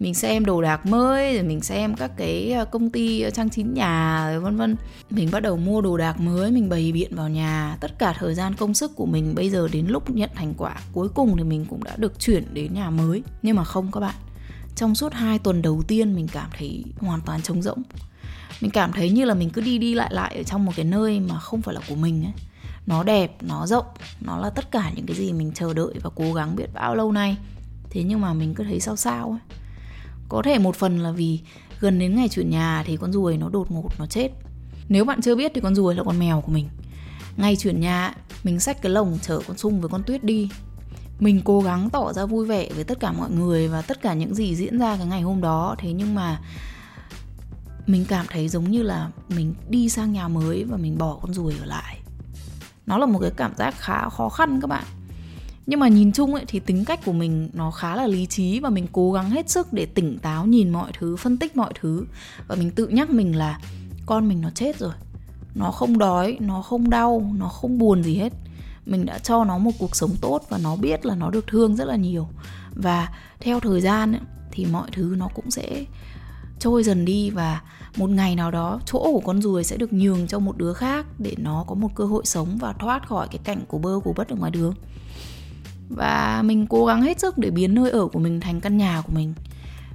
mình 0.00 0.14
xem 0.14 0.44
đồ 0.44 0.62
đạc 0.62 0.86
mới, 0.86 1.34
rồi 1.34 1.42
mình 1.42 1.60
xem 1.60 1.94
các 1.94 2.10
cái 2.16 2.52
ờ, 2.52 2.64
công 2.64 2.90
ty 2.90 3.20
ờ, 3.20 3.30
trang 3.30 3.50
trí 3.50 3.62
nhà, 3.62 4.26
rồi 4.30 4.40
vân 4.40 4.56
vân. 4.56 4.76
Mình 5.10 5.28
bắt 5.32 5.40
đầu 5.40 5.56
mua 5.56 5.80
đồ 5.80 5.96
đạc 5.96 6.20
mới, 6.20 6.50
mình 6.50 6.68
bày 6.68 6.92
biện 6.92 7.16
vào 7.16 7.28
nhà. 7.28 7.76
Tất 7.80 7.98
cả 7.98 8.14
thời 8.18 8.34
gian 8.34 8.54
công 8.54 8.74
sức 8.74 8.96
của 8.96 9.06
mình 9.06 9.34
bây 9.34 9.50
giờ 9.50 9.68
đến 9.72 9.86
lúc 9.86 10.10
nhận 10.10 10.30
thành 10.34 10.54
quả 10.56 10.76
cuối 10.92 11.08
cùng 11.08 11.36
thì 11.36 11.44
mình 11.44 11.66
cũng 11.70 11.84
đã 11.84 11.96
được 11.96 12.20
chuyển 12.20 12.54
đến 12.54 12.74
nhà 12.74 12.90
mới. 12.90 13.22
Nhưng 13.42 13.56
mà 13.56 13.64
không 13.64 13.92
các 13.92 14.00
bạn, 14.00 14.14
trong 14.76 14.94
suốt 14.94 15.12
2 15.12 15.38
tuần 15.38 15.62
đầu 15.62 15.82
tiên 15.88 16.14
mình 16.16 16.28
cảm 16.32 16.50
thấy 16.58 16.84
hoàn 16.98 17.20
toàn 17.20 17.42
trống 17.42 17.62
rỗng. 17.62 17.82
Mình 18.60 18.70
cảm 18.70 18.92
thấy 18.92 19.10
như 19.10 19.24
là 19.24 19.34
mình 19.34 19.50
cứ 19.50 19.60
đi 19.60 19.78
đi 19.78 19.94
lại 19.94 20.08
lại 20.12 20.36
ở 20.36 20.42
trong 20.42 20.64
một 20.64 20.72
cái 20.76 20.84
nơi 20.84 21.20
mà 21.20 21.38
không 21.38 21.62
phải 21.62 21.74
là 21.74 21.80
của 21.88 21.94
mình 21.94 22.24
ấy. 22.24 22.32
Nó 22.86 23.02
đẹp, 23.02 23.36
nó 23.42 23.66
rộng, 23.66 23.86
nó 24.20 24.38
là 24.38 24.50
tất 24.50 24.70
cả 24.70 24.92
những 24.96 25.06
cái 25.06 25.16
gì 25.16 25.32
mình 25.32 25.52
chờ 25.54 25.74
đợi 25.74 25.94
và 26.02 26.10
cố 26.14 26.32
gắng 26.32 26.56
biết 26.56 26.66
bao 26.74 26.94
lâu 26.94 27.12
nay. 27.12 27.36
Thế 27.90 28.02
nhưng 28.02 28.20
mà 28.20 28.32
mình 28.32 28.54
cứ 28.54 28.64
thấy 28.64 28.80
sao 28.80 28.96
sao 28.96 29.30
ấy 29.30 29.59
có 30.30 30.42
thể 30.42 30.58
một 30.58 30.76
phần 30.76 30.98
là 30.98 31.10
vì 31.10 31.40
gần 31.80 31.98
đến 31.98 32.16
ngày 32.16 32.28
chuyển 32.28 32.50
nhà 32.50 32.82
thì 32.86 32.96
con 32.96 33.12
ruồi 33.12 33.36
nó 33.36 33.48
đột 33.48 33.70
ngột, 33.70 33.88
nó 33.98 34.06
chết. 34.06 34.28
Nếu 34.88 35.04
bạn 35.04 35.22
chưa 35.22 35.36
biết 35.36 35.52
thì 35.54 35.60
con 35.60 35.74
ruồi 35.74 35.94
là 35.94 36.02
con 36.02 36.18
mèo 36.18 36.40
của 36.40 36.52
mình. 36.52 36.68
Ngày 37.36 37.56
chuyển 37.56 37.80
nhà, 37.80 38.14
mình 38.44 38.60
xách 38.60 38.82
cái 38.82 38.92
lồng 38.92 39.18
chở 39.22 39.40
con 39.48 39.58
sung 39.58 39.80
với 39.80 39.88
con 39.88 40.02
tuyết 40.02 40.24
đi. 40.24 40.50
Mình 41.18 41.40
cố 41.44 41.60
gắng 41.60 41.90
tỏ 41.90 42.12
ra 42.12 42.26
vui 42.26 42.46
vẻ 42.46 42.68
với 42.74 42.84
tất 42.84 43.00
cả 43.00 43.12
mọi 43.12 43.30
người 43.30 43.68
và 43.68 43.82
tất 43.82 44.02
cả 44.02 44.14
những 44.14 44.34
gì 44.34 44.56
diễn 44.56 44.78
ra 44.78 44.96
cái 44.96 45.06
ngày 45.06 45.20
hôm 45.20 45.40
đó. 45.40 45.74
Thế 45.78 45.92
nhưng 45.92 46.14
mà 46.14 46.40
mình 47.86 48.04
cảm 48.08 48.26
thấy 48.30 48.48
giống 48.48 48.70
như 48.70 48.82
là 48.82 49.10
mình 49.28 49.54
đi 49.68 49.88
sang 49.88 50.12
nhà 50.12 50.28
mới 50.28 50.64
và 50.64 50.76
mình 50.76 50.98
bỏ 50.98 51.18
con 51.22 51.34
ruồi 51.34 51.54
ở 51.60 51.66
lại. 51.66 52.00
Nó 52.86 52.98
là 52.98 53.06
một 53.06 53.18
cái 53.18 53.30
cảm 53.36 53.56
giác 53.56 53.74
khá 53.78 54.08
khó 54.08 54.28
khăn 54.28 54.60
các 54.60 54.66
bạn 54.66 54.84
nhưng 55.66 55.80
mà 55.80 55.88
nhìn 55.88 56.12
chung 56.12 56.34
ấy 56.34 56.44
thì 56.48 56.60
tính 56.60 56.84
cách 56.84 57.00
của 57.04 57.12
mình 57.12 57.50
nó 57.52 57.70
khá 57.70 57.96
là 57.96 58.06
lý 58.06 58.26
trí 58.26 58.60
và 58.60 58.70
mình 58.70 58.86
cố 58.92 59.12
gắng 59.12 59.30
hết 59.30 59.50
sức 59.50 59.72
để 59.72 59.86
tỉnh 59.86 60.18
táo 60.18 60.46
nhìn 60.46 60.70
mọi 60.70 60.92
thứ 60.98 61.16
phân 61.16 61.36
tích 61.36 61.56
mọi 61.56 61.72
thứ. 61.80 62.06
Và 62.48 62.56
mình 62.56 62.70
tự 62.70 62.88
nhắc 62.88 63.10
mình 63.10 63.36
là 63.36 63.60
con 64.06 64.28
mình 64.28 64.40
nó 64.40 64.50
chết 64.50 64.78
rồi. 64.78 64.92
Nó 65.54 65.70
không 65.70 65.98
đói 65.98 66.36
nó 66.40 66.62
không 66.62 66.90
đau 66.90 67.32
nó 67.36 67.48
không 67.48 67.78
buồn 67.78 68.02
gì 68.02 68.16
hết. 68.16 68.32
Mình 68.86 69.06
đã 69.06 69.18
cho 69.18 69.44
nó 69.44 69.58
một 69.58 69.70
cuộc 69.78 69.96
sống 69.96 70.10
tốt 70.20 70.42
và 70.48 70.58
nó 70.58 70.76
biết 70.76 71.06
là 71.06 71.14
nó 71.14 71.30
được 71.30 71.46
thương 71.46 71.76
rất 71.76 71.84
là 71.84 71.96
nhiều. 71.96 72.28
Và 72.74 73.08
theo 73.40 73.60
thời 73.60 73.80
gian 73.80 74.12
ấy, 74.12 74.20
thì 74.52 74.66
mọi 74.66 74.88
thứ 74.92 75.14
nó 75.18 75.28
cũng 75.34 75.50
sẽ 75.50 75.84
trôi 76.58 76.82
dần 76.82 77.04
đi 77.04 77.30
và 77.30 77.60
một 77.96 78.10
ngày 78.10 78.36
nào 78.36 78.50
đó 78.50 78.80
chỗ 78.86 78.98
của 78.98 79.22
con 79.24 79.42
ruồi 79.42 79.64
sẽ 79.64 79.76
được 79.76 79.92
nhường 79.92 80.26
cho 80.26 80.38
một 80.38 80.56
đứa 80.56 80.72
khác 80.72 81.06
để 81.18 81.34
nó 81.38 81.64
có 81.68 81.74
một 81.74 81.88
cơ 81.94 82.04
hội 82.04 82.22
sống 82.26 82.58
và 82.60 82.72
thoát 82.72 83.08
khỏi 83.08 83.28
cái 83.30 83.38
cảnh 83.44 83.60
của 83.68 83.78
bơ 83.78 84.00
của 84.04 84.12
bất 84.12 84.28
ở 84.28 84.36
ngoài 84.36 84.50
đường 84.50 84.74
và 85.90 86.42
mình 86.44 86.66
cố 86.66 86.86
gắng 86.86 87.02
hết 87.02 87.20
sức 87.20 87.38
để 87.38 87.50
biến 87.50 87.74
nơi 87.74 87.90
ở 87.90 88.06
của 88.06 88.18
mình 88.18 88.40
thành 88.40 88.60
căn 88.60 88.76
nhà 88.76 89.02
của 89.06 89.12
mình. 89.12 89.34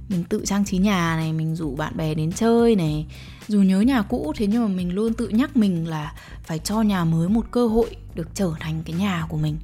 Mình 0.08 0.24
tự 0.24 0.42
trang 0.44 0.64
trí 0.64 0.78
nhà 0.78 1.16
này 1.16 1.32
mình 1.32 1.56
rủ 1.56 1.76
bạn 1.76 1.96
bè 1.96 2.14
đến 2.14 2.32
chơi 2.32 2.76
này. 2.76 3.06
Dù 3.48 3.62
nhớ 3.62 3.80
nhà 3.80 4.02
cũ 4.02 4.32
thế 4.36 4.46
nhưng 4.46 4.62
mà 4.62 4.68
mình 4.68 4.94
luôn 4.94 5.14
tự 5.14 5.28
nhắc 5.28 5.56
mình 5.56 5.88
là 5.88 6.14
phải 6.44 6.58
cho 6.58 6.82
nhà 6.82 7.04
mới 7.04 7.28
một 7.28 7.46
cơ 7.50 7.66
hội 7.66 7.96
được 8.14 8.28
trở 8.34 8.52
thành 8.60 8.82
cái 8.84 8.96
nhà 8.96 9.26
của 9.28 9.36
mình. 9.36 9.58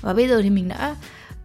Và 0.00 0.14
bây 0.14 0.28
giờ 0.28 0.42
thì 0.42 0.50
mình 0.50 0.68
đã 0.68 0.96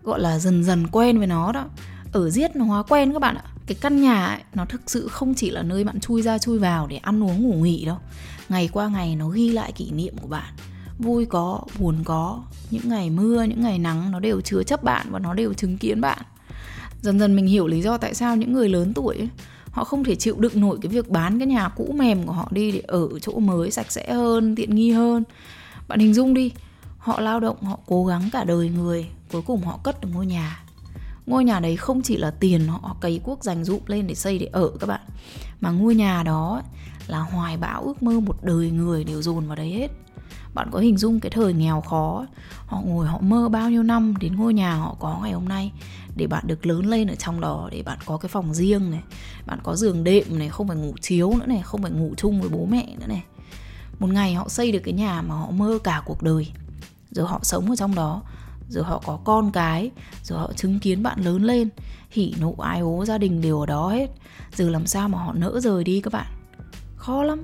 gọi 0.04 0.20
là 0.20 0.40
dần 0.40 0.64
dần 0.64 0.88
quen 0.88 1.18
với 1.18 1.28
nó 1.28 1.52
đó. 1.52 1.66
Ở 2.14 2.30
giết 2.30 2.56
nó 2.56 2.66
hóa 2.66 2.84
quen 2.84 3.14
các 3.14 3.20
bạn 3.20 3.36
ạ. 3.36 3.44
Cái 3.68 3.78
căn 3.82 4.02
nhà 4.02 4.26
ấy, 4.26 4.40
nó 4.54 4.66
thực 4.66 4.82
sự 4.88 5.08
không 5.08 5.34
chỉ 5.34 5.50
là 5.50 5.64
nơi 5.64 5.84
bạn 5.84 6.00
chui 6.00 6.22
ra 6.22 6.38
chui 6.38 6.60
vào 6.60 6.88
để 6.88 6.98
ăn 6.98 7.24
uống 7.24 7.44
ngủ 7.44 7.54
nghỉ 7.54 7.86
đâu. 7.86 7.98
Ngày 8.50 8.70
qua 8.74 8.88
ngày 8.88 9.16
nó 9.16 9.30
ghi 9.30 9.50
lại 9.50 9.72
kỷ 9.72 9.92
niệm 9.92 10.18
của 10.18 10.28
bạn 10.28 10.54
vui 11.02 11.26
có 11.26 11.62
buồn 11.80 11.96
có. 12.04 12.40
Những 12.70 12.90
ngày 12.90 13.10
mưa 13.10 13.44
những 13.44 13.62
ngày 13.62 13.80
nắng 13.80 14.12
nó 14.12 14.20
đều 14.20 14.42
chứa 14.42 14.64
chấp 14.64 14.84
bạn 14.84 15.08
và 15.10 15.20
nó 15.20 15.34
đều 15.34 15.54
chứng 15.54 15.78
kiến 15.78 16.02
bạn. 16.02 16.18
Dần 17.02 17.20
dần 17.20 17.36
mình 17.36 17.48
hiểu 17.48 17.68
lý 17.68 17.82
do 17.82 17.98
tại 17.98 18.14
sao 18.14 18.36
những 18.36 18.54
người 18.54 18.70
lớn 18.70 18.94
tuổi 18.94 19.18
ấy, 19.18 19.30
họ 19.72 19.84
không 19.84 20.04
thể 20.04 20.16
chịu 20.16 20.36
đựng 20.40 20.62
nổi 20.62 20.78
cái 20.82 20.90
việc 20.90 21.10
bán 21.10 21.40
cái 21.40 21.48
nhà 21.48 21.70
cũ 21.70 21.96
mềm 21.98 22.24
của 22.24 22.34
họ 22.34 22.48
đi 22.52 22.72
để 22.72 22.80
ở 22.88 23.10
chỗ 23.22 23.40
mới 23.40 23.72
sạch 23.72 23.92
sẽ 23.92 24.14
hơn 24.14 24.56
tiện 24.56 24.76
nghi 24.76 24.92
hơn. 24.92 25.24
Bạn 25.88 26.00
hình 26.00 26.14
dung 26.14 26.34
đi 26.34 26.52
họ 26.98 27.20
lao 27.20 27.40
động 27.40 27.64
họ 27.64 27.80
cố 27.86 28.06
gắng 28.06 28.30
cả 28.32 28.44
đời 28.44 28.70
người 28.70 29.08
cuối 29.32 29.42
cùng 29.42 29.62
họ 29.62 29.80
cất 29.84 30.02
được 30.02 30.10
ngôi 30.14 30.26
nhà. 30.26 30.64
Ngôi 31.26 31.44
nhà 31.44 31.60
đấy 31.60 31.76
không 31.76 32.02
chỉ 32.02 32.18
là 32.18 32.32
tiền 32.32 32.68
họ 32.68 32.96
cấy 33.02 33.22
cuốc 33.24 33.44
dành 33.44 33.64
dụm 33.64 33.80
lên 33.88 34.08
để 34.08 34.16
xây 34.16 34.38
để 34.38 34.50
ở 34.52 34.72
các 34.80 34.88
bạn 34.88 35.02
mà 35.62 35.72
ngôi 35.72 35.96
nhà 35.96 36.24
đó 36.24 36.62
là 37.08 37.20
hoài 37.20 37.58
bão 37.58 37.84
ước 37.84 38.04
mơ 38.04 38.20
một 38.20 38.44
đời 38.44 38.72
người 38.72 39.04
đều 39.04 39.22
dồn 39.22 39.48
vào 39.48 39.56
đấy 39.56 39.70
hết 39.70 39.88
bạn 40.54 40.70
có 40.72 40.80
hình 40.80 40.98
dung 40.98 41.20
cái 41.20 41.30
thời 41.30 41.54
nghèo 41.54 41.82
khó, 41.82 42.26
họ 42.66 42.82
ngồi 42.86 43.08
họ 43.08 43.20
mơ 43.22 43.50
bao 43.50 43.70
nhiêu 43.70 43.84
năm 43.84 44.14
đến 44.20 44.36
ngôi 44.36 44.54
nhà 44.54 44.76
họ 44.76 44.96
có 45.00 45.20
ngày 45.24 45.32
hôm 45.32 45.50
nay 45.50 45.72
để 46.16 46.28
bạn 46.28 46.48
được 46.48 46.66
lớn 46.66 46.86
lên 46.86 47.08
ở 47.08 47.16
trong 47.16 47.42
đó, 47.42 47.70
để 47.72 47.84
bạn 47.84 47.98
có 48.06 48.18
cái 48.18 48.30
phòng 48.30 48.54
riêng 48.54 48.92
này, 48.92 49.02
bạn 49.46 49.60
có 49.64 49.76
giường 49.76 50.04
đệm 50.04 50.40
này, 50.40 50.50
không 50.50 50.68
phải 50.68 50.78
ngủ 50.78 50.94
chiếu 51.02 51.30
nữa 51.30 51.46
này, 51.46 51.62
không 51.64 51.82
phải 51.82 51.92
ngủ 51.92 52.14
chung 52.18 52.42
với 52.42 52.50
bố 52.50 52.66
mẹ 52.66 52.86
nữa 53.00 53.08
này. 53.08 53.24
Một 54.00 54.08
ngày 54.08 54.34
họ 54.34 54.50
xây 54.50 54.72
được 54.72 54.82
cái 54.84 54.94
nhà 54.94 55.22
mà 55.22 55.36
họ 55.36 55.52
mơ 55.52 55.80
cả 55.84 56.02
cuộc 56.06 56.24
đời. 56.24 56.52
Rồi 57.12 57.28
họ 57.28 57.40
sống 57.44 57.70
ở 57.70 57.76
trong 57.76 57.96
đó, 57.96 58.22
rồi 58.70 58.84
họ 58.84 59.02
có 59.06 59.20
con 59.24 59.52
cái, 59.52 59.92
rồi 60.24 60.40
họ 60.40 60.54
chứng 60.54 60.80
kiến 60.80 61.04
bạn 61.04 61.20
lớn 61.20 61.44
lên. 61.44 61.70
Hỉ 62.10 62.34
nộ 62.40 62.56
ái 62.60 62.80
ố 62.80 63.06
gia 63.06 63.18
đình 63.18 63.42
đều 63.42 63.60
ở 63.60 63.66
đó 63.66 63.90
hết. 63.90 64.08
Giờ 64.56 64.70
làm 64.70 64.88
sao 64.88 65.10
mà 65.10 65.18
họ 65.18 65.34
nỡ 65.34 65.60
rời 65.60 65.84
đi 65.84 66.02
các 66.02 66.14
bạn? 66.14 66.28
Khó 66.96 67.24
lắm 67.24 67.44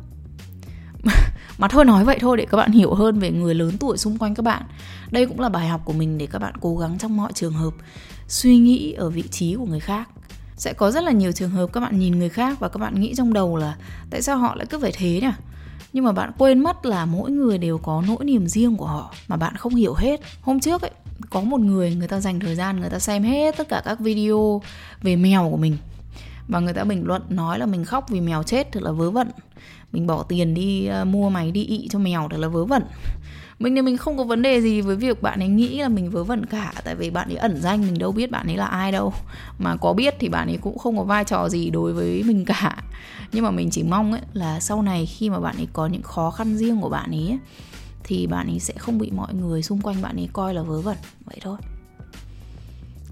mà 1.58 1.68
thôi 1.68 1.86
nói 1.86 2.04
vậy 2.04 2.18
thôi 2.22 2.38
để 2.38 2.46
các 2.46 2.58
bạn 2.58 2.72
hiểu 2.72 2.94
hơn 2.94 3.20
về 3.20 3.32
người 3.32 3.56
lớn 3.56 3.78
tuổi 3.80 3.98
xung 3.98 4.18
quanh 4.18 4.36
các 4.36 4.44
bạn. 4.44 4.62
Đây 5.12 5.26
cũng 5.26 5.40
là 5.40 5.50
bài 5.50 5.68
học 5.68 5.82
của 5.86 5.94
mình 5.94 6.18
để 6.18 6.28
các 6.32 6.40
bạn 6.40 6.54
cố 6.62 6.78
gắng 6.78 6.98
trong 6.98 7.18
mọi 7.18 7.34
trường 7.34 7.54
hợp 7.54 7.74
suy 8.28 8.58
nghĩ 8.58 8.94
ở 8.94 9.10
vị 9.10 9.24
trí 9.32 9.56
của 9.56 9.66
người 9.66 9.80
khác. 9.80 10.10
Sẽ 10.56 10.74
có 10.74 10.92
rất 10.92 11.04
là 11.04 11.12
nhiều 11.12 11.32
trường 11.32 11.50
hợp 11.50 11.68
các 11.74 11.80
bạn 11.80 12.00
nhìn 12.00 12.20
người 12.20 12.30
khác 12.30 12.60
và 12.60 12.70
các 12.70 12.78
bạn 12.78 13.02
nghĩ 13.02 13.14
trong 13.16 13.34
đầu 13.34 13.56
là 13.56 13.76
tại 14.10 14.22
sao 14.22 14.38
họ 14.38 14.56
lại 14.56 14.66
cứ 14.70 14.80
phải 14.80 14.92
thế 14.92 15.20
nhỉ? 15.22 15.32
Nhưng 15.94 16.04
mà 16.04 16.12
bạn 16.12 16.32
quên 16.38 16.60
mất 16.60 16.86
là 16.86 17.06
mỗi 17.06 17.32
người 17.32 17.58
đều 17.58 17.78
có 17.78 18.04
nỗi 18.08 18.26
niềm 18.26 18.48
riêng 18.48 18.78
của 18.78 18.86
họ 18.86 19.14
mà 19.28 19.36
bạn 19.36 19.56
không 19.56 19.76
hiểu 19.76 19.94
hết. 19.94 20.22
Hôm 20.42 20.60
trước 20.60 20.82
ấy, 20.82 20.92
có 21.30 21.42
một 21.42 21.60
người 21.60 21.96
người 21.96 22.08
ta 22.08 22.20
dành 22.20 22.40
thời 22.40 22.56
gian 22.56 22.80
người 22.80 22.90
ta 22.90 23.00
xem 23.00 23.24
hết 23.24 23.58
tất 23.58 23.70
cả 23.70 23.82
các 23.86 24.00
video 24.00 24.62
về 25.02 25.16
mèo 25.16 25.50
của 25.50 25.58
mình. 25.58 25.78
Và 26.48 26.60
người 26.60 26.74
ta 26.74 26.84
bình 26.84 27.04
luận 27.06 27.22
nói 27.30 27.60
là 27.60 27.66
mình 27.66 27.86
khóc 27.86 28.10
vì 28.10 28.22
mèo 28.22 28.44
chết, 28.44 28.72
thật 28.72 28.84
là 28.84 28.92
vớ 28.92 29.12
vẩn 29.12 29.32
mình 29.92 30.08
bỏ 30.08 30.24
tiền 30.24 30.54
đi 30.54 30.90
uh, 31.02 31.08
mua 31.08 31.30
máy 31.30 31.52
đi 31.52 31.66
ị 31.66 31.88
cho 31.88 32.00
mèo 32.00 32.28
thật 32.32 32.38
là 32.38 32.48
vớ 32.48 32.66
vẩn. 32.66 32.84
Mình 33.60 33.76
thì 33.76 33.82
mình 33.82 33.98
không 33.98 34.18
có 34.18 34.24
vấn 34.24 34.42
đề 34.42 34.62
gì 34.62 34.82
với 34.82 34.96
việc 34.96 35.22
bạn 35.22 35.40
ấy 35.40 35.48
nghĩ 35.48 35.80
là 35.82 35.90
mình 35.90 36.10
vớ 36.10 36.24
vẩn 36.24 36.46
cả 36.46 36.74
tại 36.84 36.96
vì 36.96 37.10
bạn 37.10 37.30
ấy 37.30 37.36
ẩn 37.36 37.62
danh 37.62 37.82
mình 37.82 37.98
đâu 38.00 38.12
biết 38.12 38.32
bạn 38.32 38.48
ấy 38.48 38.58
là 38.58 38.66
ai 38.66 38.92
đâu. 38.92 39.14
Mà 39.60 39.76
có 39.76 39.94
biết 39.94 40.16
thì 40.20 40.30
bạn 40.30 40.48
ấy 40.48 40.58
cũng 40.58 40.78
không 40.78 40.98
có 40.98 41.04
vai 41.04 41.24
trò 41.24 41.50
gì 41.50 41.70
đối 41.70 41.94
với 41.94 42.24
mình 42.24 42.46
cả. 42.46 42.84
Nhưng 43.32 43.44
mà 43.44 43.52
mình 43.52 43.70
chỉ 43.70 43.84
mong 43.84 44.12
ấy 44.12 44.22
là 44.34 44.60
sau 44.60 44.82
này 44.82 45.06
khi 45.06 45.30
mà 45.30 45.40
bạn 45.40 45.56
ấy 45.58 45.68
có 45.74 45.88
những 45.88 46.02
khó 46.02 46.32
khăn 46.32 46.58
riêng 46.58 46.82
của 46.82 46.90
bạn 46.90 47.12
ấy 47.12 47.38
thì 48.04 48.28
bạn 48.28 48.48
ấy 48.48 48.60
sẽ 48.60 48.74
không 48.78 48.98
bị 48.98 49.12
mọi 49.12 49.34
người 49.34 49.64
xung 49.64 49.82
quanh 49.82 50.02
bạn 50.02 50.16
ấy 50.16 50.30
coi 50.34 50.54
là 50.54 50.62
vớ 50.62 50.82
vẩn. 50.82 50.98
Vậy 51.26 51.38
thôi. 51.42 51.58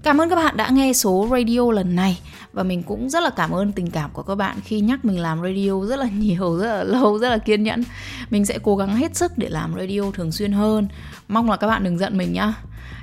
Cảm 0.06 0.20
ơn 0.20 0.30
các 0.30 0.36
bạn 0.36 0.56
đã 0.56 0.70
nghe 0.70 0.92
số 0.92 1.28
radio 1.30 1.72
lần 1.72 1.96
này 1.96 2.20
và 2.52 2.62
mình 2.62 2.82
cũng 2.82 3.10
rất 3.10 3.22
là 3.22 3.30
cảm 3.30 3.50
ơn 3.50 3.72
tình 3.72 3.90
cảm 3.90 4.10
của 4.12 4.22
các 4.22 4.34
bạn 4.34 4.56
khi 4.64 4.80
nhắc 4.80 5.04
mình 5.04 5.20
làm 5.20 5.42
radio 5.42 5.86
rất 5.86 5.98
là 5.98 6.08
nhiều, 6.18 6.58
rất 6.58 6.66
là 6.66 6.82
lâu, 6.82 7.18
rất 7.18 7.28
là 7.28 7.38
kiên 7.38 7.62
nhẫn. 7.62 7.84
Mình 8.30 8.46
sẽ 8.46 8.58
cố 8.62 8.76
gắng 8.76 8.96
hết 8.96 9.16
sức 9.16 9.38
để 9.38 9.48
làm 9.48 9.74
radio 9.78 10.02
thường 10.14 10.32
xuyên 10.32 10.52
hơn. 10.52 10.88
Mong 11.28 11.50
là 11.50 11.56
các 11.56 11.66
bạn 11.66 11.84
đừng 11.84 11.98
giận 11.98 12.18
mình 12.18 12.32
nhá. 12.32 12.54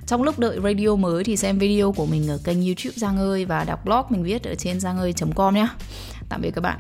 Trong 0.08 0.24
lúc 0.24 0.40
đợi 0.40 0.60
radio 0.64 0.96
mới 0.96 1.24
thì 1.24 1.38
xem 1.38 1.60
video 1.60 1.92
của 1.92 2.06
mình 2.06 2.28
ở 2.28 2.40
kênh 2.44 2.66
YouTube 2.66 2.94
Giang 2.96 3.18
ơi 3.18 3.46
và 3.46 3.64
đọc 3.64 3.86
blog 3.86 4.06
mình 4.10 4.24
viết 4.24 4.44
ở 4.44 4.56
trên 4.56 4.80
giangơi.com 4.80 5.56
nhé. 5.56 5.68
Tạm 6.30 6.42
biệt 6.42 6.52
các 6.52 6.62
bạn. 6.62 6.80